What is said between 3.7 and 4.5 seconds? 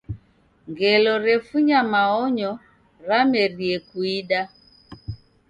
kuida.